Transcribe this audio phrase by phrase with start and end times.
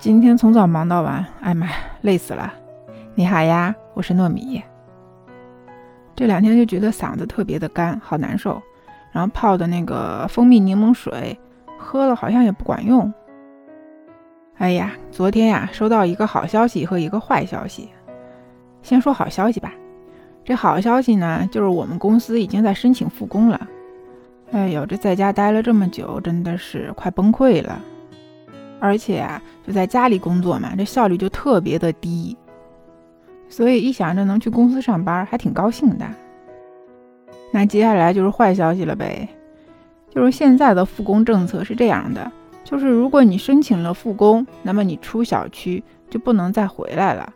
[0.00, 1.68] 今天从早忙到晚，哎妈，
[2.00, 2.50] 累死了！
[3.14, 4.62] 你好呀，我是糯米。
[6.16, 8.62] 这两天就觉得嗓子特别的干，好难受。
[9.12, 11.38] 然后泡的那个蜂蜜柠檬水，
[11.78, 13.12] 喝了好像也不管用。
[14.56, 17.90] 哎呀，昨天呀，收到一个好消息和一个坏消息。
[18.80, 19.74] 先说好消息吧，
[20.42, 23.68] 这好消息呢，就是我们公司已经在申请复工了。
[24.50, 27.78] 哎呦，这在家待了这么久，真的是快崩溃了。
[28.80, 32.36] 而且啊，就在家里工作嘛，这效率就特别的低。
[33.48, 36.06] 所以一想着能去公司上班，还挺高兴的。
[37.52, 39.28] 那接下来就是坏消息了呗，
[40.08, 42.30] 就是现在的复工政策是这样的，
[42.64, 47.32] 就是如果你申请了复工，那么你出小区就不能再回来了。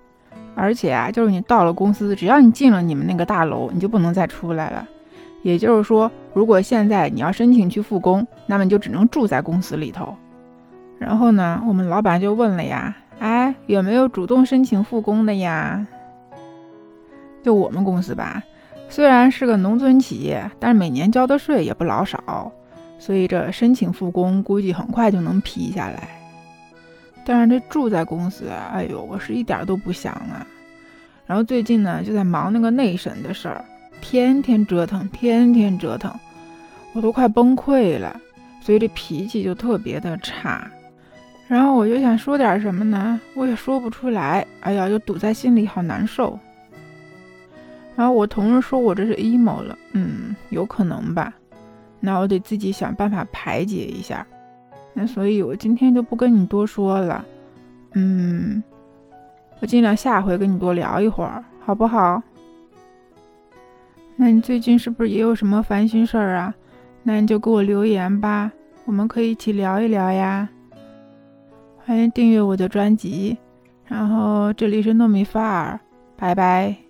[0.55, 4.89] 而且啊，就是你到了公司，只要你进了你们那个大楼，你就不能再出来了。
[5.43, 10.15] 也就是说，如果现在你要申请去复工，那么你就只能住在公司里头。
[11.05, 15.87] 然后呢，我们老板就问了呀，哎，有没有主动申请复工的呀？
[17.43, 18.43] 就我们公司吧，
[18.89, 22.51] 虽然是个农村企业，但是每年交的税也不老少，
[22.99, 26.09] 所以这申请复工估计很快就能批下来。
[27.27, 30.47] 但是这住在公司，哎呦，我是一点都不想啊。
[31.27, 33.63] 然后最近呢，就在忙那个内审的事儿，
[34.01, 36.11] 天天折腾，天天折腾，
[36.95, 38.19] 我都快崩溃了，
[38.63, 40.67] 所以这脾气就特别的差。
[41.47, 46.39] 然后我就想说点什么呢，我也说不出来，哎呀，就堵在心里，好难受。
[47.95, 51.33] 然后我同事说我这是 emo 了，嗯，有可能吧。
[52.01, 54.27] 那我得自己想办法排解一下。
[54.95, 57.25] 那所以，我今天就不跟你多说了，
[57.93, 58.63] 嗯，
[59.61, 62.23] 我尽量下回跟你多聊一会儿，好不好？
[64.17, 66.55] 那你最近是不是也有什么烦心事儿啊？
[67.03, 68.51] 那你就给我留言吧，
[68.87, 70.49] 我们可以一起聊一聊呀。
[71.87, 73.37] 欢迎订阅我的专辑，
[73.85, 75.81] 然后这里是糯米饭儿，
[76.17, 76.84] 拜拜。